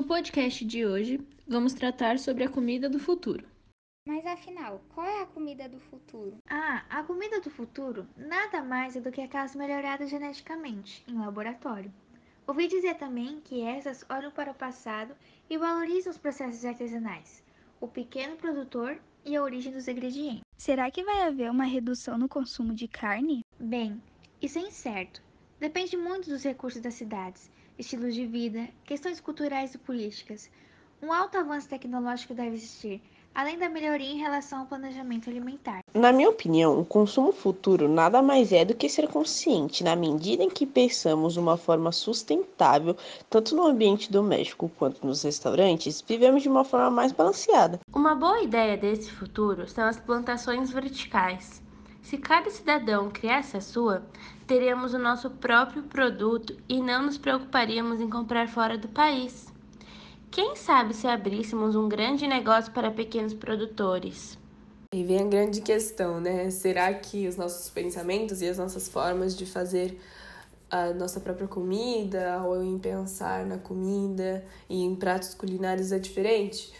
[0.00, 3.46] podcast de hoje, vamos tratar sobre a comida do futuro.
[4.08, 6.38] Mas afinal, qual é a comida do futuro?
[6.48, 11.92] Ah, a comida do futuro nada mais é do que aquelas melhoradas geneticamente em laboratório.
[12.46, 15.14] Ouvi dizer também que essas olham para o passado
[15.50, 17.44] e valorizam os processos artesanais,
[17.80, 20.42] o pequeno produtor e a origem dos ingredientes.
[20.56, 23.44] Será que vai haver uma redução no consumo de carne?
[23.60, 24.00] Bem,
[24.40, 25.22] isso é incerto.
[25.62, 27.48] Depende muito dos recursos das cidades
[27.78, 30.50] estilos de vida, questões culturais e políticas.
[31.00, 33.00] Um alto avanço tecnológico deve existir,
[33.32, 35.78] além da melhoria em relação ao planejamento alimentar.
[35.94, 40.42] Na minha opinião, o consumo futuro nada mais é do que ser consciente na medida
[40.42, 42.96] em que pensamos uma forma sustentável,
[43.30, 47.78] tanto no ambiente doméstico quanto nos restaurantes, vivemos de uma forma mais balanceada.
[47.94, 51.62] Uma boa ideia desse futuro são as plantações verticais.
[52.02, 54.02] Se cada cidadão criasse a sua,
[54.46, 59.46] teríamos o nosso próprio produto e não nos preocuparíamos em comprar fora do país.
[60.30, 64.36] Quem sabe se abríssemos um grande negócio para pequenos produtores?
[64.92, 66.50] E vem a grande questão, né?
[66.50, 69.98] Será que os nossos pensamentos e as nossas formas de fazer
[70.70, 76.72] a nossa própria comida ou em pensar na comida e em pratos culinários é diferente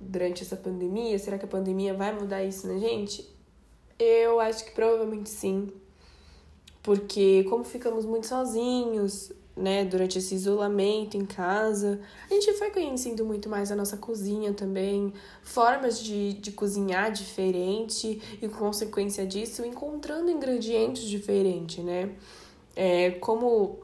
[0.00, 1.18] durante essa pandemia?
[1.18, 3.37] Será que a pandemia vai mudar isso na gente?
[3.98, 5.72] Eu acho que provavelmente sim.
[6.82, 13.24] Porque como ficamos muito sozinhos, né, durante esse isolamento em casa, a gente foi conhecendo
[13.24, 20.30] muito mais a nossa cozinha também, formas de, de cozinhar diferente e, consequência disso, encontrando
[20.30, 22.10] ingredientes diferentes, né?
[22.76, 23.80] É, como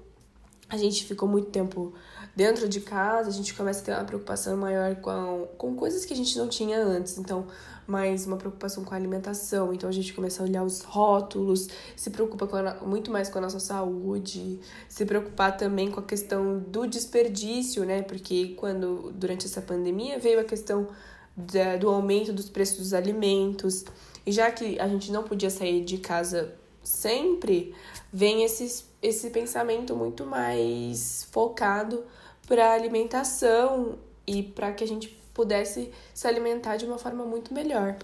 [0.68, 1.92] a gente ficou muito tempo
[2.34, 6.12] dentro de casa, a gente começa a ter uma preocupação maior com, com coisas que
[6.12, 7.18] a gente não tinha antes.
[7.18, 7.46] Então,
[7.86, 9.72] mais uma preocupação com a alimentação.
[9.72, 13.42] Então a gente começa a olhar os rótulos, se preocupa a, muito mais com a
[13.42, 18.02] nossa saúde, se preocupar também com a questão do desperdício, né?
[18.02, 20.88] Porque quando durante essa pandemia veio a questão
[21.36, 23.84] da, do aumento dos preços dos alimentos.
[24.26, 27.74] E já que a gente não podia sair de casa sempre,
[28.12, 32.04] vem esse, esse pensamento muito mais focado
[32.46, 37.96] para alimentação e para que a gente pudesse se alimentar de uma forma muito melhor.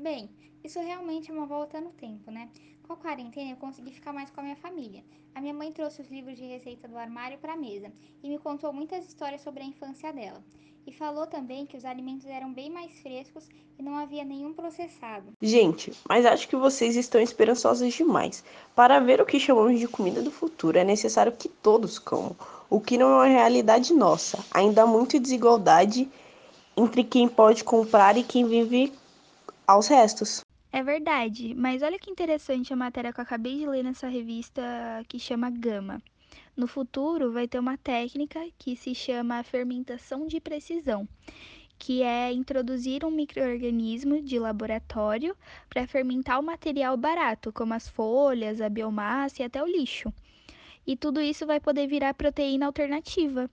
[0.00, 0.30] Bem,
[0.62, 2.50] isso realmente é uma volta no tempo, né?
[2.84, 5.04] Com a quarentena eu consegui ficar mais com a minha família.
[5.34, 7.90] A minha mãe trouxe os livros de receita do armário para a mesa
[8.22, 10.44] e me contou muitas histórias sobre a infância dela.
[10.86, 15.32] E falou também que os alimentos eram bem mais frescos e não havia nenhum processado.
[15.40, 18.44] Gente, mas acho que vocês estão esperançosos demais.
[18.74, 22.36] Para ver o que chamamos de comida do futuro, é necessário que todos comam
[22.68, 24.44] o que não é uma realidade nossa.
[24.50, 26.08] Ainda há muita desigualdade
[26.76, 28.92] entre quem pode comprar e quem vive
[29.66, 30.40] aos restos.
[30.72, 34.60] É verdade, mas olha que interessante a matéria que eu acabei de ler nessa revista
[35.08, 36.02] que chama Gama.
[36.56, 41.08] No futuro vai ter uma técnica que se chama fermentação de precisão,
[41.78, 45.36] que é introduzir um microorganismo de laboratório
[45.68, 50.12] para fermentar o material barato, como as folhas, a biomassa e até o lixo
[50.86, 53.50] e tudo isso vai poder virar proteína alternativa.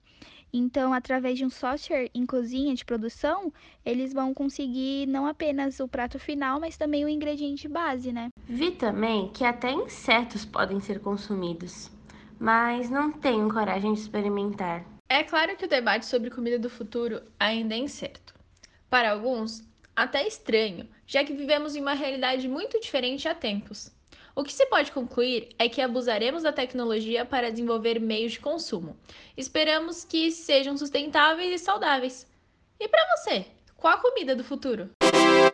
[0.52, 3.50] Então, através de um software em cozinha de produção,
[3.86, 8.28] eles vão conseguir não apenas o prato final, mas também o ingrediente base, né?
[8.46, 11.90] Vi também que até insetos podem ser consumidos,
[12.42, 14.84] mas não tenho coragem de experimentar.
[15.08, 18.34] É claro que o debate sobre comida do futuro ainda é incerto.
[18.90, 19.62] Para alguns,
[19.94, 23.92] até estranho, já que vivemos em uma realidade muito diferente há tempos.
[24.34, 28.96] O que se pode concluir é que abusaremos da tecnologia para desenvolver meios de consumo.
[29.36, 32.26] Esperamos que sejam sustentáveis e saudáveis.
[32.80, 34.90] E para você, qual a comida do futuro?